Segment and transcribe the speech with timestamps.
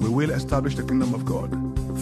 [0.00, 1.50] We will establish the kingdom of God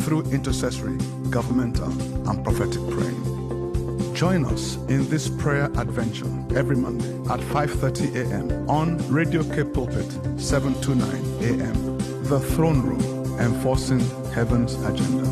[0.04, 0.96] through intercessory,
[1.30, 1.91] governmental,
[2.28, 4.14] and prophetic praying.
[4.14, 8.70] Join us in this prayer adventure every Monday at 5:30 a.m.
[8.70, 11.10] on Radio K Pulpit 729
[11.42, 11.98] a.m.
[12.24, 13.02] The Throne Room,
[13.40, 14.01] enforcing
[14.32, 15.24] heaven's agenda.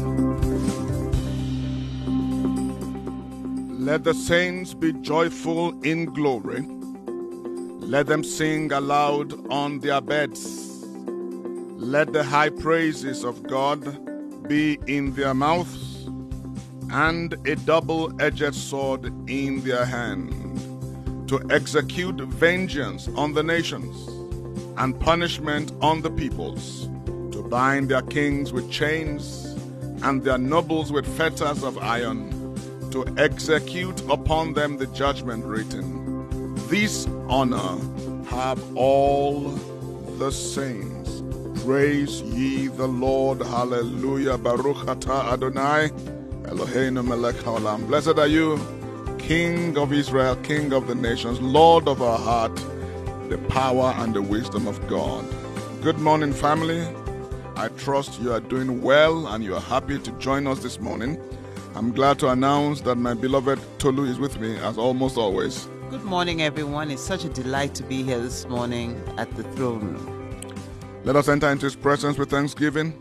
[3.78, 6.66] Let the saints be joyful in glory.
[7.78, 10.65] Let them sing aloud on their beds.
[11.96, 13.80] Let the high praises of God
[14.46, 16.04] be in their mouths
[16.90, 20.30] and a double edged sword in their hand
[21.26, 23.96] to execute vengeance on the nations
[24.76, 26.90] and punishment on the peoples,
[27.32, 29.56] to bind their kings with chains
[30.02, 32.30] and their nobles with fetters of iron
[32.90, 36.54] to execute upon them the judgment written.
[36.68, 37.78] This honor
[38.26, 39.40] have all
[40.18, 40.95] the saints.
[41.66, 43.42] Praise ye the Lord.
[43.42, 44.38] Hallelujah.
[44.38, 45.88] Baruch atah Adonai.
[46.44, 47.88] Eloheinu melech haolam.
[47.88, 48.56] Blessed are you,
[49.18, 52.54] King of Israel, King of the nations, Lord of our heart,
[53.28, 55.24] the power and the wisdom of God.
[55.82, 56.86] Good morning, family.
[57.56, 61.20] I trust you are doing well and you are happy to join us this morning.
[61.74, 65.68] I'm glad to announce that my beloved Tolu is with me as almost always.
[65.90, 66.92] Good morning, everyone.
[66.92, 70.15] It's such a delight to be here this morning at the throne room.
[71.06, 72.92] Let us enter into his presence with thanksgiving.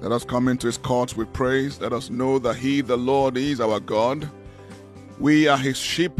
[0.00, 1.78] Let us come into his courts with praise.
[1.78, 4.26] Let us know that he, the Lord, is our God.
[5.18, 6.18] We are his sheep.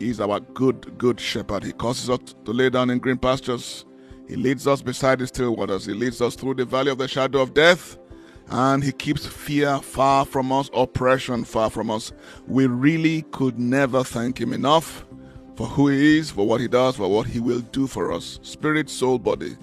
[0.00, 1.62] He is our good, good shepherd.
[1.62, 3.84] He causes us to lay down in green pastures.
[4.26, 5.86] He leads us beside the still waters.
[5.86, 7.96] He leads us through the valley of the shadow of death.
[8.48, 12.12] And he keeps fear far from us, oppression far from us.
[12.48, 15.06] We really could never thank him enough
[15.54, 18.40] for who he is, for what he does, for what he will do for us.
[18.42, 19.56] Spirit, soul, body.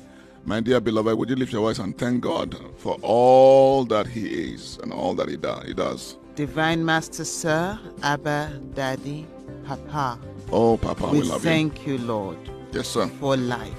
[0.47, 4.28] My dear beloved, would you lift your voice and thank God for all that He
[4.53, 6.18] is and all that He, do- he does?
[6.35, 9.28] Divine Master, Sir, Abba, Daddy,
[9.66, 10.18] Papa,
[10.50, 11.22] Oh, Papa, we, love you.
[11.24, 12.53] we love thank you, Lord, you.
[12.72, 13.07] Yes, sir.
[13.19, 13.75] for life.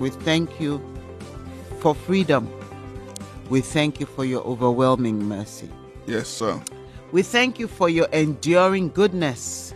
[0.00, 0.82] we thank you
[1.78, 2.48] for freedom.
[3.48, 5.70] We thank you for your overwhelming mercy.
[6.06, 6.60] Yes, sir.
[7.12, 9.72] We thank you for your enduring goodness.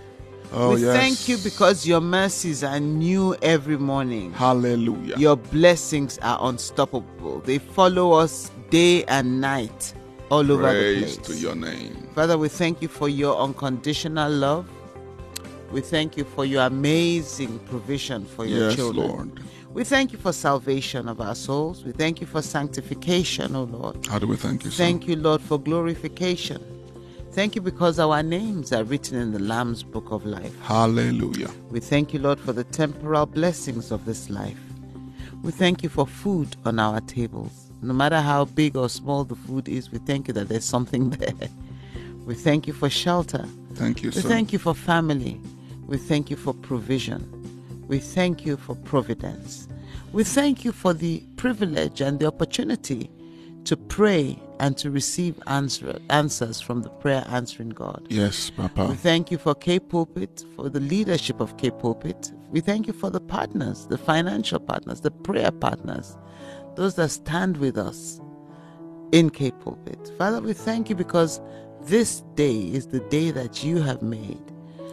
[0.52, 0.94] Oh, we yes.
[0.96, 4.32] thank you because your mercies are new every morning.
[4.32, 5.16] Hallelujah.
[5.16, 7.40] Your blessings are unstoppable.
[7.40, 9.94] They follow us day and night
[10.30, 11.26] all over the Praise place.
[11.26, 12.08] to your name.
[12.14, 14.68] Father, we thank you for your unconditional love.
[15.72, 19.08] We thank you for your amazing provision for your Yes, children.
[19.08, 19.40] Lord.
[19.72, 21.84] We thank you for salvation of our souls.
[21.84, 24.06] We thank you for sanctification, O Lord.
[24.06, 24.76] How do we thank you, sir?
[24.84, 26.62] Thank you, Lord, for glorification.
[27.34, 30.56] Thank you because our names are written in the Lamb's book of life.
[30.62, 31.50] Hallelujah.
[31.68, 34.56] We thank you, Lord, for the temporal blessings of this life.
[35.42, 37.72] We thank you for food on our tables.
[37.82, 41.10] No matter how big or small the food is, we thank you that there's something
[41.18, 41.48] there.
[42.24, 43.44] We thank you for shelter.
[43.74, 44.28] Thank you, We sir.
[44.28, 45.40] thank you for family.
[45.88, 47.28] We thank you for provision.
[47.88, 49.66] We thank you for providence.
[50.12, 53.10] We thank you for the privilege and the opportunity
[53.64, 58.06] to pray and to receive answer, answers from the prayer answering God.
[58.08, 58.86] Yes, Papa.
[58.86, 62.32] We thank you for K Pulpit, for the leadership of K Pulpit.
[62.50, 66.16] We thank you for the partners, the financial partners, the prayer partners,
[66.76, 68.20] those that stand with us
[69.12, 70.12] in K Pulpit.
[70.18, 71.40] Father, we thank you because
[71.82, 74.40] this day is the day that you have made,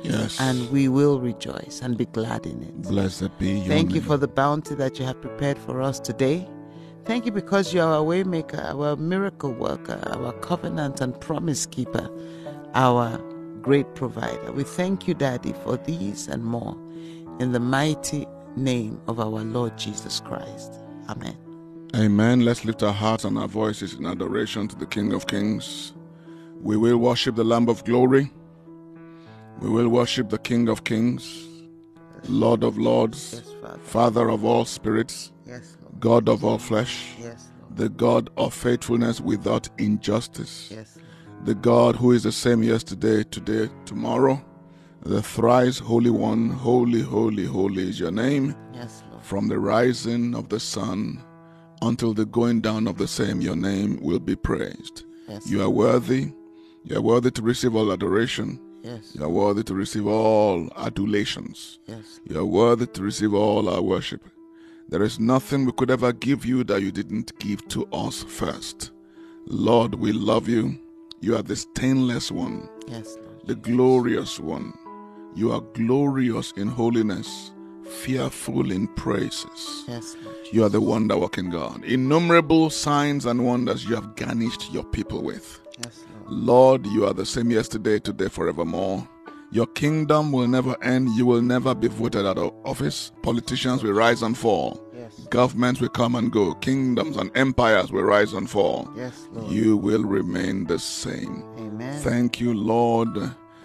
[0.03, 0.40] Yes.
[0.42, 2.82] and we will rejoice and be glad in it.
[2.82, 3.96] blessed be your Thank name.
[3.98, 6.48] you for the bounty that you have prepared for us today.
[7.06, 12.09] Thank you because you are our waymaker, our miracle worker, our covenant and promise keeper,
[12.76, 13.17] our
[13.61, 14.52] great provider.
[14.52, 16.78] We thank you, Daddy, for these and more
[17.40, 20.73] in the mighty name of our Lord Jesus Christ.
[21.09, 21.35] Amen.
[21.96, 22.46] Amen.
[22.46, 25.93] Let's lift our hearts and our voices in adoration to the King of Kings.
[26.61, 28.31] We will worship the Lamb of Glory.
[29.59, 31.47] We will worship the King of Kings,
[32.29, 33.79] Lord of Lords, Father.
[33.84, 35.31] Father of all spirits.
[36.02, 40.98] God of all flesh, Yes, the God of faithfulness without injustice, Yes,
[41.46, 44.44] the God who is the same yesterday, today, tomorrow,
[45.03, 49.24] the thrice holy one, holy, holy, holy is your name, Yes, Lord.
[49.24, 51.24] from the rising of the sun
[51.82, 55.06] until the going down of the same, your name will be praised.
[55.28, 55.50] Yes.
[55.50, 56.32] You are worthy.
[56.84, 58.59] You are worthy to receive all adoration.
[58.84, 59.16] Yes.
[59.16, 61.80] You are worthy to receive all adulations.
[61.88, 62.20] Yes.
[62.28, 64.24] You are worthy to receive all our worship.
[64.91, 68.91] There is nothing we could ever give you that you didn't give to us first.
[69.47, 70.78] Lord, we love you.
[71.22, 73.47] You are the stainless one, Yes, Lord.
[73.47, 74.73] the glorious one.
[75.34, 77.52] You are glorious in holiness,
[78.02, 79.85] fearful in praises.
[79.88, 80.35] Yes, Lord.
[80.52, 81.85] You are the wonder working God.
[81.85, 85.59] Innumerable signs and wonders you have garnished your people with.
[85.82, 86.34] Yes, Lord.
[86.34, 89.08] Lord, you are the same yesterday, today, forevermore.
[89.52, 91.09] Your kingdom will never end.
[91.09, 93.12] You will never be voted out of office.
[93.22, 94.82] Politicians will rise and fall.
[94.96, 95.28] Yes.
[95.30, 96.53] Governments will come and go.
[96.56, 98.90] Kingdoms and empires will rise and fall.
[98.96, 99.52] Yes, Lord.
[99.52, 101.44] You will remain the same.
[101.58, 102.00] Amen.
[102.02, 103.09] Thank you, Lord,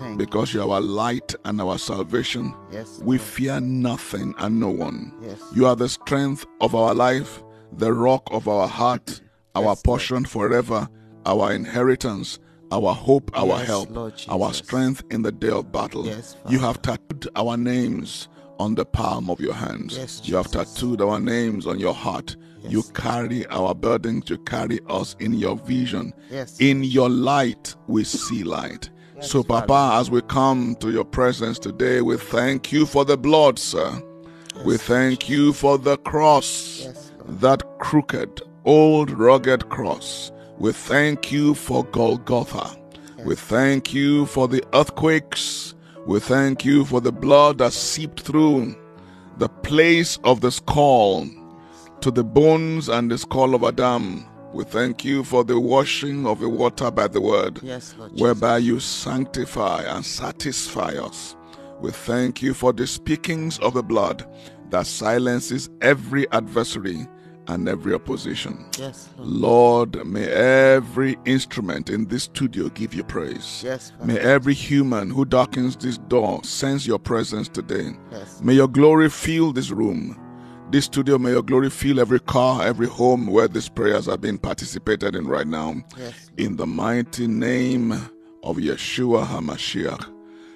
[0.01, 2.53] Thank because you are our light and our salvation.
[2.73, 5.13] Yes, We fear nothing and no one.
[5.23, 5.41] Yes.
[5.55, 7.43] You are the strength of our life,
[7.73, 9.21] the rock of our heart,
[9.55, 9.85] our Yes, Lord.
[9.85, 10.89] portion forever,
[11.27, 12.41] our inheritance,
[12.73, 16.07] our hope, our Yes, help, Lord our strength in the day of battle.
[16.07, 18.29] Yes, you have tattooed our names
[18.59, 19.97] on the palm of your hands.
[19.97, 22.37] Yes, you have tattooed our names on your heart.
[22.69, 26.13] You carry our burdens, you carry us in your vision.
[26.31, 26.61] Yes.
[26.61, 28.91] In your light, we see light.
[29.15, 29.67] Yes, so, Father.
[29.67, 34.03] Papa, as we come to your presence today, we thank you for the blood, sir.
[34.65, 40.33] We thank you for the cross, Yes, that crooked, old, rugged cross.
[40.59, 42.77] We thank you for Golgotha.
[43.25, 45.75] We thank you for the earthquakes.
[46.07, 48.75] We thank you for the blood that seeped through
[49.39, 51.29] the place of the skull
[52.01, 54.25] to the bones and the skull of Adam.
[54.55, 58.81] We thank you for the washing of the water by the word Yes, whereby you
[58.81, 61.37] sanctify and satisfy us.
[61.81, 64.27] We thank you for the speakings of the blood
[64.71, 67.07] that silences every adversary
[67.49, 68.65] and every opposition.
[68.79, 69.97] Yes, Lord.
[69.97, 73.63] Lord, may every instrument in this studio give you praise.
[73.65, 74.13] Yes, Father.
[74.13, 77.97] May every human who darkens this door sense your presence today.
[78.11, 78.41] Yes.
[78.43, 80.21] May your glory fill this room.
[80.71, 84.39] This studio, may your glory fill every car, every home where these prayers are being
[84.39, 85.77] participated in right now.
[85.97, 86.31] Yes.
[86.37, 87.93] In the mighty name
[88.43, 90.13] of Yeshua HaMashiach,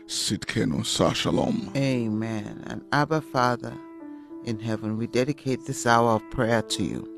[0.07, 1.71] Tsidkenu Sar Shalom.
[1.77, 2.65] Amen.
[2.67, 3.79] And Abba, Father
[4.45, 7.09] in heaven, we dedicate this hour of prayer to you.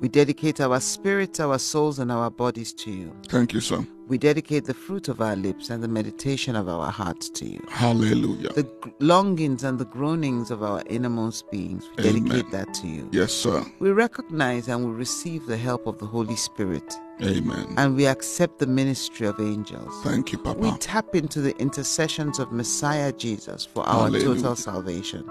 [0.00, 3.12] We dedicate our spirits, our souls, and our bodies to you.
[3.28, 3.84] Thank you, sir.
[4.06, 7.60] We dedicate the fruit of our lips and the meditation of our hearts to you.
[7.68, 8.50] Hallelujah.
[8.50, 8.66] The
[9.00, 13.08] longings and the groanings of our innermost beings, we dedicate that to you.
[13.12, 13.66] Yes, sir.
[13.80, 17.74] We recognize and we receive the help of the Holy Spirit, Amen.
[17.76, 19.92] and we accept the ministry of angels.
[20.04, 20.58] Thank you, Papa.
[20.60, 24.36] We tap into the intercessions of Messiah Jesus for our Hallelujah.
[24.36, 25.28] total salvation.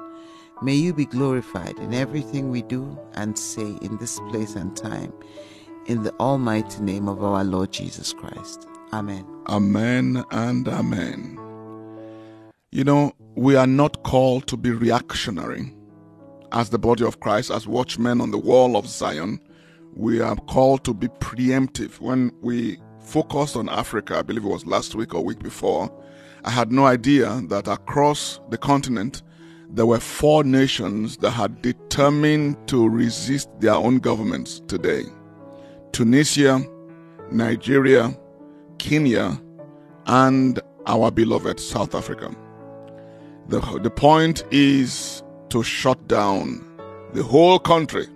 [0.60, 5.14] May you be glorified in everything we do and say in this place and time.
[5.86, 8.68] In the almighty name of our Lord Jesus Christ.
[8.92, 9.24] Amen.
[9.48, 11.38] Amen and amen.
[12.72, 15.76] You know, we are not called to be reactionary
[16.52, 19.40] as the body of Christ, as watchmen on the wall of Zion.
[19.94, 22.00] We are called to be preemptive.
[22.00, 25.92] When we focused on Africa, I believe it was last week or week before,
[26.44, 29.22] I had no idea that across the continent
[29.70, 35.04] there were four nations that had determined to resist their own governments today
[35.92, 36.62] Tunisia,
[37.32, 38.16] Nigeria,
[38.78, 39.42] Kenya,
[40.06, 42.36] and our beloved South Africa.
[43.48, 46.64] The, the point is to shut down
[47.14, 48.08] the whole country.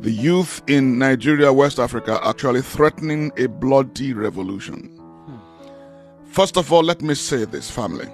[0.00, 4.88] The youth in Nigeria, West Africa, actually threatening a bloody revolution.
[5.26, 6.26] Hmm.
[6.32, 8.08] First of all, let me say this, family.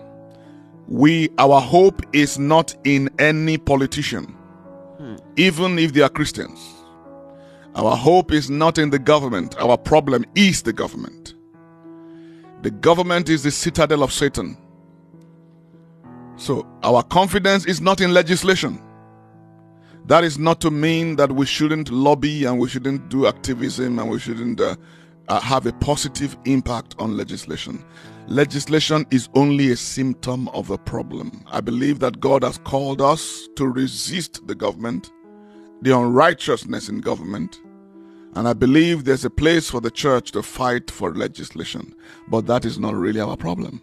[0.88, 4.34] We, our hope is not in any politician,
[5.36, 6.58] even if they are Christians.
[7.74, 9.56] Our hope is not in the government.
[9.58, 11.34] Our problem is the government.
[12.62, 14.56] The government is the citadel of Satan.
[16.36, 18.80] So our confidence is not in legislation.
[20.06, 24.10] That is not to mean that we shouldn't lobby and we shouldn't do activism and
[24.10, 24.76] we shouldn't uh,
[25.32, 27.82] uh, have a positive impact on legislation.
[28.28, 31.42] Legislation is only a symptom of the problem.
[31.50, 35.10] I believe that God has called us to resist the government,
[35.80, 37.62] the unrighteousness in government,
[38.34, 41.94] and I believe there's a place for the church to fight for legislation,
[42.28, 43.80] but that is not really our problem.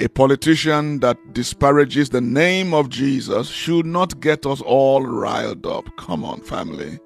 [0.00, 5.84] A politician that disparages the name of Jesus should not get us all riled up.
[5.98, 6.98] Come on, family.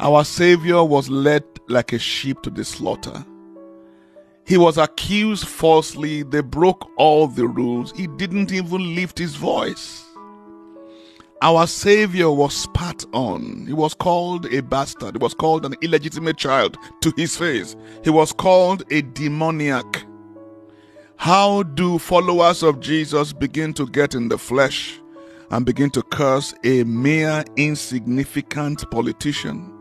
[0.00, 3.24] Our Savior was led like a sheep to the slaughter.
[4.46, 6.22] He was accused falsely.
[6.24, 7.92] They broke all the rules.
[7.92, 10.04] He didn't even lift his voice.
[11.42, 13.66] our Savior was spat on.
[13.66, 15.16] He was called a bastard.
[15.16, 17.76] He was called an illegitimate child to his face.
[18.04, 20.04] He was called a demoniac.
[21.16, 25.00] How do followers of Jesus begin to get in the flesh
[25.50, 29.73] and begin to curse a mere insignificant politician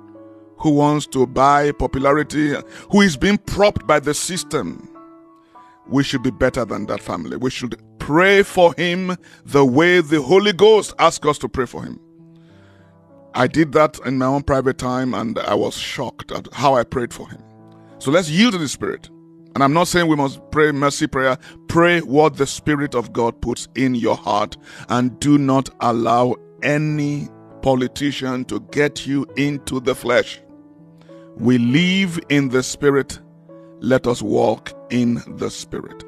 [0.63, 2.55] who wants to buy popularity,
[2.89, 4.89] who is being propped by the system?
[5.88, 7.36] We should be better than that family.
[7.36, 11.84] We should pray for him the way the Holy Ghost asked us to pray for
[11.84, 12.00] him.
[13.36, 16.86] I did that in my own private time and I was shocked at how I
[16.86, 17.43] prayed for him.
[18.00, 19.10] So let's yield to the Spirit.
[19.55, 21.38] And I'm not saying we must pray mercy prayer.
[21.67, 24.55] Pray what the Spirit of God puts in your heart
[24.88, 27.27] and do not allow any
[27.62, 30.39] politician to get you into the flesh.
[31.37, 33.19] We live in the Spirit.
[33.79, 36.03] Let us walk in the Spirit.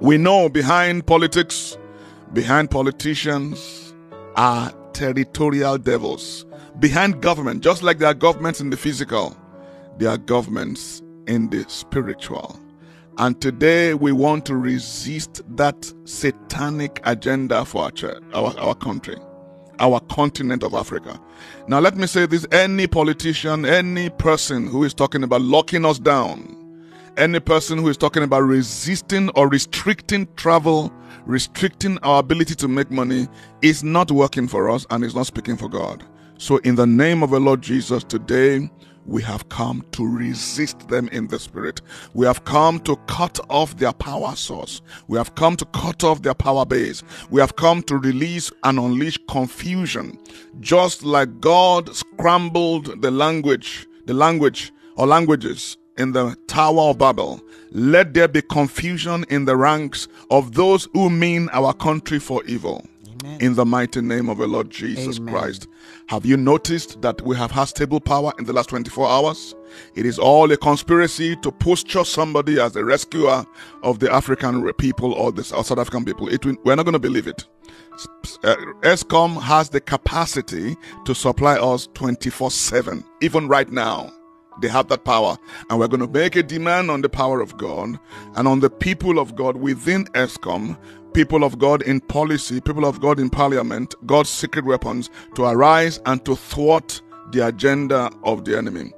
[0.00, 1.76] We know behind politics,
[2.32, 3.94] behind politicians
[4.36, 6.46] are territorial devils.
[6.78, 9.36] Behind government, just like there are governments in the physical,
[9.98, 12.58] there are governments in the spiritual.
[13.18, 19.16] And today we want to resist that satanic agenda for our, church, our, our country,
[19.78, 21.20] our continent of Africa.
[21.68, 25.98] Now, let me say this any politician, any person who is talking about locking us
[25.98, 26.56] down,
[27.16, 30.92] any person who is talking about resisting or restricting travel,
[31.24, 33.28] restricting our ability to make money,
[33.62, 36.04] is not working for us and is not speaking for God.
[36.38, 38.70] So, in the name of the Lord Jesus, today
[39.06, 41.80] we have come to resist them in the spirit.
[42.14, 44.82] We have come to cut off their power source.
[45.08, 47.02] We have come to cut off their power base.
[47.30, 50.18] We have come to release and unleash confusion.
[50.60, 57.40] Just like God scrambled the language, the language or languages in the Tower of Babel.
[57.70, 62.84] Let there be confusion in the ranks of those who mean our country for evil.
[63.22, 63.40] Amen.
[63.40, 65.34] In the mighty name of the Lord Jesus Amen.
[65.34, 65.68] Christ.
[66.08, 69.54] Have you noticed that we have had stable power in the last 24 hours?
[69.94, 73.44] It is all a conspiracy to posture somebody as the rescuer
[73.82, 76.28] of the African people or the South African people.
[76.28, 77.46] It, we're not going to believe it.
[78.44, 84.12] Uh, Eskom has the capacity to supply us 24 7, even right now.
[84.60, 85.36] They have that power.
[85.68, 87.98] And we're going to make a demand on the power of God
[88.34, 90.76] and on the people of God within Eskom,
[91.12, 96.00] people of God in policy, people of God in parliament, God's secret weapons to arise
[96.06, 97.00] and to thwart
[97.32, 98.92] the agenda of the enemy.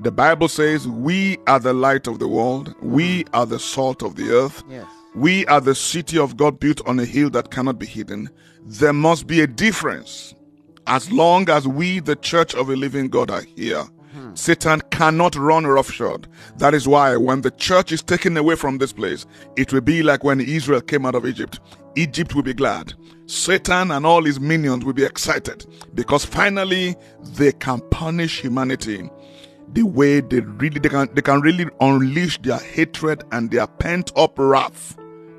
[0.00, 4.16] The Bible says, We are the light of the world, we are the salt of
[4.16, 4.62] the earth.
[4.68, 4.86] Yes.
[5.14, 8.28] We are the city of God built on a hill that cannot be hidden.
[8.62, 10.34] There must be a difference
[10.86, 13.86] as long as we, the church of a living God, are here
[14.36, 16.28] Satan cannot run roughshod.
[16.58, 19.24] That is why when the church is taken away from this place,
[19.56, 21.58] it will be like when Israel came out of Egypt.
[21.96, 22.92] Egypt will be glad.
[23.24, 25.64] Satan and all his minions will be excited
[25.94, 26.94] because finally
[27.34, 29.08] they can punish humanity
[29.72, 34.12] the way they really they can they can really unleash their hatred and their pent
[34.16, 34.96] up wrath,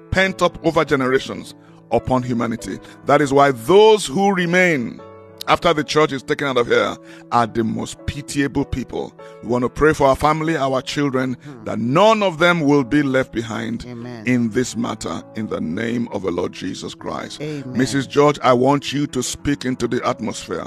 [0.09, 1.53] pent up over generations
[1.91, 2.79] upon humanity.
[3.05, 4.99] That is why those who remain
[5.47, 6.97] after the church is taken out of here
[7.31, 9.13] are the most pitiable people.
[9.43, 11.63] We want to pray for our family, our children, hmm.
[11.63, 14.27] that none of them will be left behind Amen.
[14.27, 17.41] in this matter in the name of the Lord Jesus Christ.
[17.41, 17.63] Amen.
[17.75, 18.09] Mrs.
[18.09, 20.65] George, I want you to speak into the atmosphere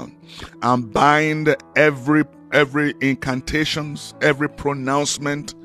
[0.61, 5.55] and bind every every incantations, every pronouncement,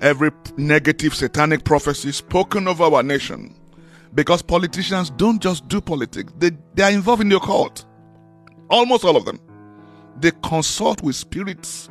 [0.00, 3.54] every negative satanic prophecy spoken over our nation.
[4.14, 7.84] Because politicians don't just do politics, they, they are involved in the occult.
[8.70, 9.40] Almost all of them.
[10.18, 11.90] They consult with spirits,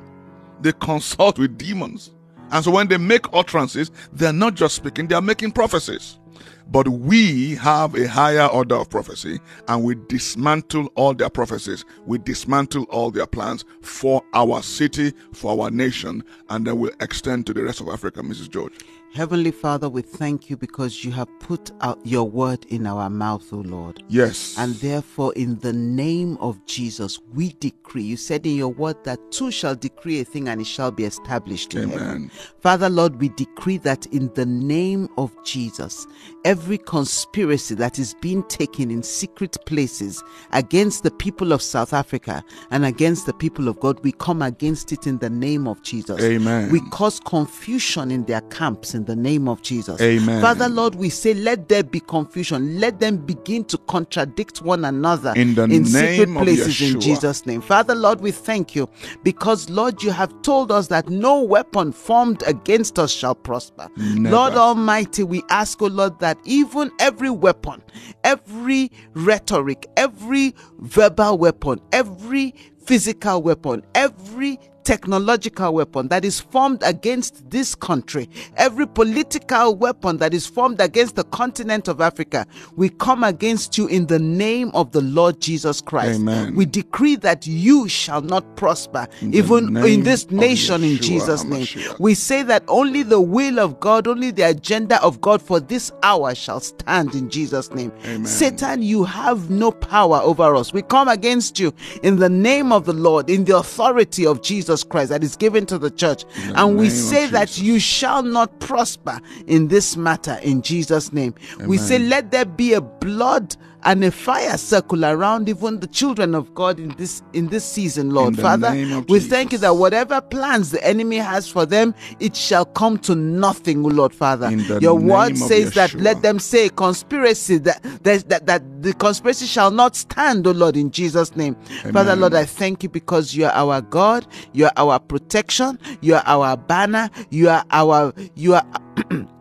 [0.62, 2.12] they consult with demons.
[2.52, 6.20] And so when they make utterances, they're not just speaking, they are making prophecies.
[6.68, 11.86] But we have a higher order of prophecy and we dismantle all their prophecies.
[12.06, 17.46] We dismantle all their plans for our city, for our nation, and then we'll extend
[17.48, 18.50] to the rest of Africa, Mrs.
[18.50, 18.74] George.
[19.16, 23.48] Heavenly Father, we thank you because you have put out your word in our mouth,
[23.54, 24.04] O Lord.
[24.10, 24.56] Yes.
[24.58, 28.04] And therefore, in the name of Jesus, we decree.
[28.04, 31.06] You said in your word that two shall decree a thing and it shall be
[31.06, 31.98] established in Amen.
[31.98, 32.32] heaven.
[32.60, 36.08] Father, Lord, we decree that in the name of Jesus,
[36.44, 42.44] every conspiracy that is being taken in secret places against the people of South Africa
[42.70, 46.22] and against the people of God, we come against it in the name of Jesus.
[46.22, 46.70] Amen.
[46.70, 50.02] We cause confusion in their camps in the name of Jesus.
[50.02, 50.42] Amen.
[50.42, 52.80] Father, Lord, we say, let there be confusion.
[52.80, 57.62] Let them begin to contradict one another in, the in secret places in Jesus' name.
[57.62, 58.90] Father, Lord, we thank you
[59.24, 63.88] because, Lord, you have told us that no weapon formed against us shall prosper.
[63.98, 64.36] Never.
[64.36, 67.82] Lord Almighty, we ask, O oh Lord, that even every weapon,
[68.24, 72.54] every rhetoric, every verbal weapon, every
[72.86, 80.34] physical weapon, every technological weapon that is formed against this country, every political weapon that
[80.34, 84.92] is formed against the continent of Africa, we come against you in the name of
[84.92, 86.20] the Lord Jesus Christ.
[86.20, 86.56] Amen.
[86.56, 91.44] We decree that you shall not prosper, the even in this nation, in Yeshua Jesus'
[91.44, 91.68] name.
[92.00, 95.92] We say that only the will of God, only the agenda of God for this
[96.04, 97.92] hour shall stand in Jesus' name.
[98.06, 98.26] Amen.
[98.26, 100.72] Satan, you have no power over us.
[100.72, 101.74] We come against you
[102.04, 105.66] in the name of the Lord, in the authority of Jesus Christ that is given
[105.68, 106.26] to the church.
[106.48, 111.36] the And we say that you shall not prosper in this matter in Jesus' name.
[111.66, 113.56] We say, let there be a blood
[113.86, 118.10] and a fire circle around even the children of God in this in this season,
[118.10, 118.36] Lord.
[118.36, 118.72] the Father,
[119.08, 123.16] we thank you that whatever plans the enemy has for them, it shall come to
[123.16, 124.50] nothing, Lord Father.
[124.82, 129.72] Your word says that let them say conspiracy that, that that that the conspiracy shall
[129.72, 131.56] not stand, O Lord, in Jesus' name.
[131.94, 136.16] Father, Lord, I thank you because you are our God, you are our protection, you
[136.16, 138.66] are our banner, you are our you are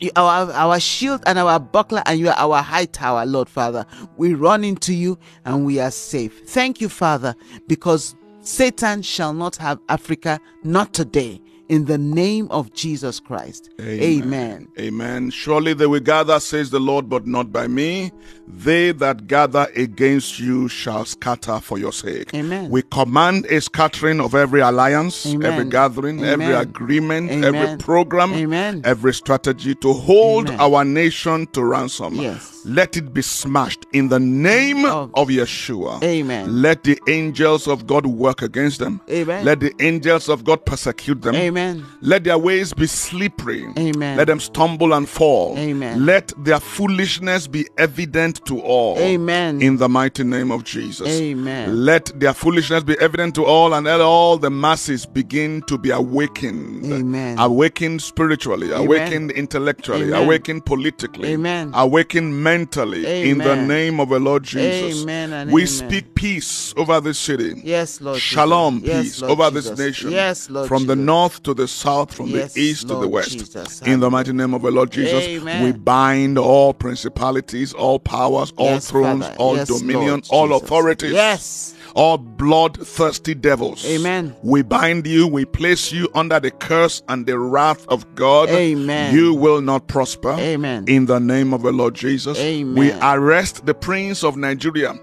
[0.00, 3.86] you are our, shield and our buckler, and you are our high tower, Lord Father.
[4.16, 6.48] We run into you and we are safe.
[6.48, 7.34] Thank you, Father,
[7.66, 11.40] because Satan shall not have Africa, not today.
[11.68, 13.70] In the name of Jesus Christ.
[13.80, 14.68] Amen.
[14.78, 15.30] Amen.
[15.30, 18.12] Surely they will gather, says the Lord, but not by me.
[18.46, 22.32] They that gather against you shall scatter for your sake.
[22.34, 22.70] Amen.
[22.70, 25.52] We command a scattering of every alliance, Amen.
[25.52, 26.60] every gathering, every Amen.
[26.60, 28.82] agreement, every program, Amen.
[28.84, 30.60] every strategy to hold Amen.
[30.60, 32.14] our nation to ransom.
[32.14, 32.52] Yes.
[32.64, 36.02] Let it be smashed in the name Of- of Yeshua.
[36.04, 36.62] Amen.
[36.62, 39.00] Let the angels of God work against them.
[39.10, 39.44] Amen.
[39.44, 41.34] Let the angels of God persecute them.
[41.34, 41.55] Amen.
[42.00, 43.66] Let their ways be slippery.
[43.78, 44.16] Amen.
[44.16, 45.56] Let them stumble and fall.
[45.58, 46.06] Amen.
[46.06, 48.98] Let their foolishness be evident to all.
[48.98, 49.60] Amen.
[49.62, 51.08] In the mighty name of Jesus.
[51.08, 51.84] Amen.
[51.84, 55.90] Let their foolishness be evident to all, and let all the masses begin to be
[55.90, 56.84] awakened.
[56.92, 57.38] Amen.
[57.38, 58.86] Awakened spiritually, Amen.
[58.86, 60.24] awakened intellectually, Amen.
[60.24, 61.72] awakened politically, Amen.
[61.74, 63.06] awakened mentally.
[63.06, 63.30] Amen.
[63.30, 65.02] In the name of the Lord Jesus.
[65.02, 65.66] Amen we amen.
[65.66, 67.60] speak peace over this city.
[67.64, 68.20] Yes, Lord.
[68.20, 68.88] Shalom, Jesus.
[68.88, 69.70] Yes, peace Lord over Jesus.
[69.70, 70.10] this nation.
[70.10, 70.68] Yes, Lord.
[70.68, 73.30] From the north to the south, from Yes, the east to the west.
[73.30, 73.80] Jesus.
[73.82, 75.64] In the mighty name of the Lord Jesus, Amen.
[75.64, 79.36] we bind all principalities, all powers, all Yes, thrones, Father.
[79.38, 81.12] all Yes, dominion, Lord all authorities.
[81.12, 81.74] Yes.
[81.94, 83.86] All bloodthirsty devils.
[83.86, 84.34] Amen.
[84.42, 88.50] We bind you, we place you under the curse and the wrath of God.
[88.50, 89.14] Amen.
[89.14, 90.32] You will not prosper.
[90.32, 90.84] Amen.
[90.88, 92.38] In the name of the Lord Jesus.
[92.38, 92.74] Amen.
[92.74, 94.94] We arrest the prince of Nigeria.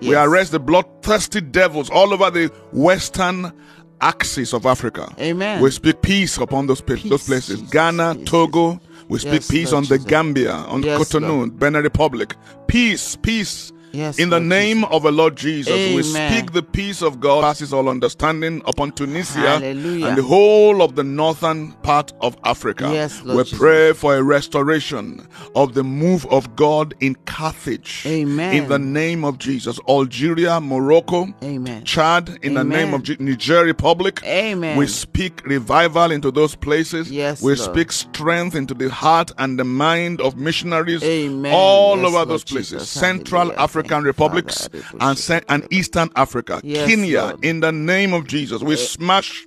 [0.00, 3.52] We arrest the bloodthirsty devils all over the western
[4.00, 5.12] axis of Africa.
[5.18, 5.62] Amen.
[5.62, 7.60] We speak peace upon those, pa- those places.
[7.62, 8.80] Ghana, peace, Togo.
[9.08, 10.10] We speak Yes, peace Lord on the Jesus.
[10.10, 12.34] Gambia, on Yes, Cotonou, Benin Republic.
[12.66, 13.72] Peace, peace.
[13.92, 17.42] Yes, In the Lord name of the Lord Jesus, we speak the peace of God
[17.42, 20.06] passes all understanding upon Tunisia Hallelujah.
[20.06, 22.90] and the whole of the northern part of Africa.
[22.92, 23.58] Yes, Lord we Jesus.
[23.58, 28.02] pray for a restoration of the move of God in Carthage.
[28.06, 28.54] Amen.
[28.54, 29.78] In the name of Jesus.
[29.88, 31.84] Algeria, Morocco, Amen.
[31.84, 34.20] Chad, in the name of G- Niger Republic.
[34.24, 34.76] Amen.
[34.76, 37.10] We speak revival into those places.
[37.10, 37.70] Yes, we Lord.
[37.70, 41.54] speak strength into the heart and the mind of missionaries Amen.
[41.54, 42.70] all Yes, over Lord those places.
[42.72, 42.90] Jesus.
[42.90, 43.58] Central Hallelujah.
[43.78, 44.68] African republics
[45.00, 46.60] and, and Eastern Africa.
[46.64, 47.44] Yes, Kenya, Lord.
[47.44, 49.46] in the name of Jesus, we smash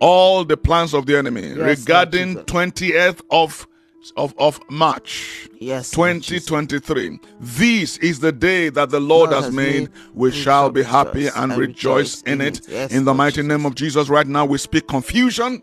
[0.00, 3.66] all the plans of the enemy Lord regarding 20th of
[4.16, 7.20] of, of March Yes, Lord 2023.
[7.40, 9.80] This is the day that the Lord, Lord has has made.
[9.82, 9.90] made.
[10.14, 12.58] We We shall be happy and and rejoice rejoice in it.
[12.60, 12.68] it.
[12.68, 13.46] Yes, in the Lord mighty Jesus.
[13.48, 15.62] name of Jesus, right now we speak confusion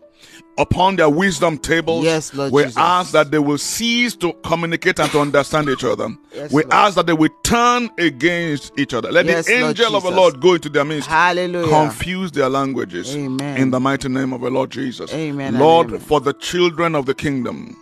[0.58, 2.04] upon their wisdom tables.
[2.04, 2.76] Yes, Lord we Jesus.
[2.76, 6.08] ask that they will cease to communicate and to understand each other.
[6.34, 6.72] Yes, we Lord.
[6.74, 9.10] ask that they will turn against each other.
[9.10, 11.08] Let Yes, the angel of the Lord go into their midst.
[11.08, 11.68] Hallelujah.
[11.68, 13.14] Confuse their languages.
[13.16, 13.56] Amen.
[13.56, 15.12] In the mighty name of the Lord Jesus.
[15.12, 16.00] Amen Lord, amen.
[16.00, 17.76] for the children of the kingdom,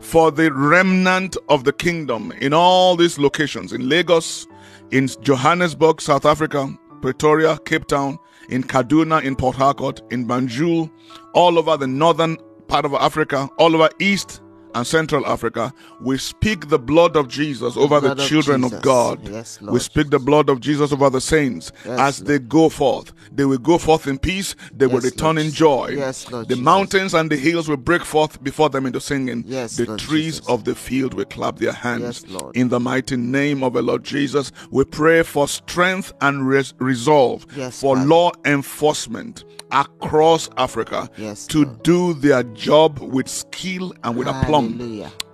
[0.00, 4.46] for the remnant of the kingdom in all these locations in Lagos,
[4.90, 10.90] in Johannesburg, South Africa, Pretoria, Cape Town, in Kaduna, in Port Harcourt, in Banjul,
[11.34, 12.36] all over the northern
[12.66, 14.40] part of Africa, all over East
[14.74, 15.72] and Central Africa.
[16.00, 19.28] We speak the blood of Jesus over the blood of children of God.
[19.28, 23.12] Yes, we speak the blood of Jesus over the saints Yes, as they go forth.
[23.32, 24.54] They will go forth in peace.
[24.72, 25.86] They will return Lord in joy.
[25.96, 26.64] Yes, Lord the Jesus.
[26.64, 29.44] mountains and the hills will break forth before them into singing.
[29.46, 30.48] Yes, the Lord trees Jesus.
[30.48, 32.24] of the field will clap their hands.
[32.24, 32.56] Yes, Lord.
[32.56, 37.46] In the mighty name of the Lord Jesus, we pray for strength and res- resolve
[37.56, 41.82] Yes, for law enforcement across Africa Yes, to Lord.
[41.82, 44.80] do their job with skill and with aplomb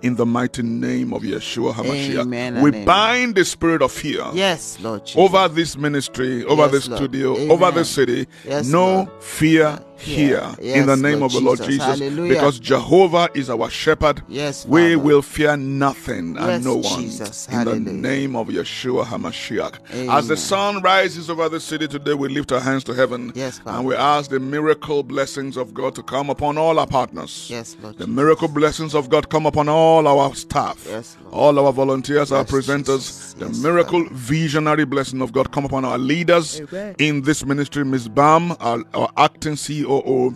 [0.01, 2.21] in the mighty name of Yeshua HaMashiach.
[2.21, 2.85] Amen we amen.
[2.85, 5.17] bind the spirit of fear Yes, Lord Jesus.
[5.19, 6.99] over this ministry, over Yes, this Lord.
[7.01, 7.51] studio, Amen.
[7.51, 8.27] over the city.
[8.45, 10.27] Yes, no fear Here.
[10.27, 11.67] here Yes, in the name Lord of the Lord Jesus.
[11.67, 11.99] Jesus.
[11.99, 12.33] Hallelujah.
[12.33, 14.21] Because Jehovah is our shepherd.
[14.27, 17.01] Yes, we will fear nothing and Yes, no one.
[17.01, 17.47] Jesus.
[17.49, 20.09] In the name of Yeshua HaMashiach.
[20.09, 23.31] As the sun rises over the city today, we lift our hands to heaven.
[23.35, 23.77] Yes, Father.
[23.77, 27.47] and we ask the miracle blessings of God to come upon all our partners.
[27.49, 28.15] Yes, Lord The Jesus.
[28.15, 30.85] miracle blessings of God come upon all our staff.
[30.87, 31.33] Yes, Lord.
[31.33, 32.97] all our volunteers, our presenters.
[33.07, 33.33] Jesus.
[33.39, 34.15] The Yes, miracle Father.
[34.15, 36.95] visionary blessing of God come upon our leaders Amen.
[36.99, 38.07] in this ministry, Ms.
[38.09, 40.33] Bam, our, our acting COO,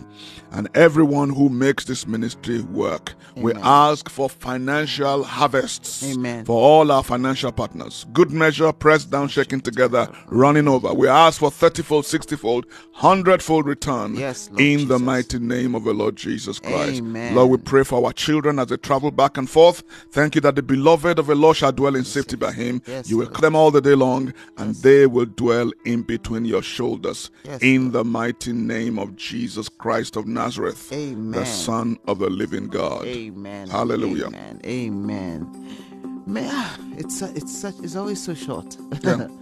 [0.52, 3.14] and everyone who makes this ministry work.
[3.36, 6.44] We ask for financial harvests Amen.
[6.44, 8.06] for all our financial partners.
[8.12, 10.92] Good measure, pressed down, shaking together, running over.
[10.92, 15.38] We ask for 30 fold, 60 fold, 100 fold return Yes, Lord in the mighty
[15.38, 16.98] name of the Lord Jesus Christ.
[16.98, 17.34] Amen.
[17.34, 19.82] Lord, we pray for our children as they travel back and forth.
[20.10, 22.82] Thank you that the beloved of the Lord shall dwell in safety by him.
[22.86, 23.40] Yes, you will Lord.
[23.40, 27.30] them all the day long, and they will dwell in between your shoulders.
[27.44, 31.30] Yes, in the mighty name of Jesus Christ of Nazareth, the Amen.
[31.32, 33.04] The Son of the living God.
[33.04, 33.68] Amen.
[33.68, 34.26] Hallelujah.
[34.26, 34.60] Amen.
[34.64, 36.22] Amen.
[36.26, 38.76] May, ah, it's uh, it's such it's always so short.
[39.02, 39.28] Yeah.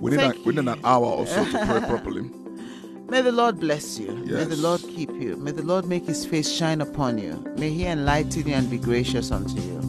[0.00, 2.28] We need, Thank a, we need an hour or so to pray properly.
[3.08, 4.08] May the Lord bless you.
[4.08, 5.36] May the Lord keep you.
[5.36, 7.34] May the Lord make his face shine upon you.
[7.56, 9.80] May he enlighten you and be gracious unto you.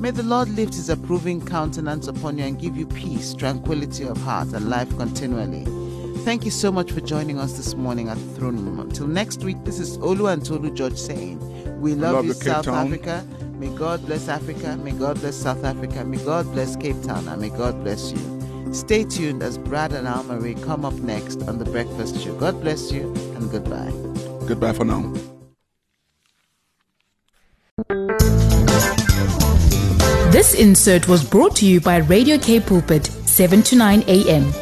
[0.00, 4.16] May the Lord lift his approving countenance upon you and give you peace, tranquility of
[4.22, 5.64] heart, and life continually.
[6.24, 8.78] Thank you so much for joining us this morning at the throne room.
[8.78, 11.40] Until next week, this is Olu and Tolu George saying,
[11.80, 12.86] We love, love you, you, Cape South Town.
[12.86, 13.26] Africa.
[13.58, 14.76] May God bless Africa.
[14.76, 16.04] May God bless South Africa.
[16.04, 17.26] May God bless Cape Town.
[17.26, 18.72] And may God bless you.
[18.72, 22.36] Stay tuned as Brad and Al Marie come up next on The Breakfast Show.
[22.36, 23.90] God bless you and goodbye.
[24.46, 25.12] Goodbye for now.
[30.30, 34.61] This insert was brought to you by Radio K Pulpit, 7 to 9 a.m.